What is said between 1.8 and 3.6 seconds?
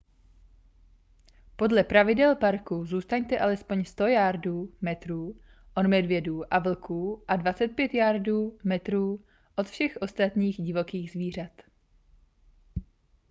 pravidel parku zůstaňte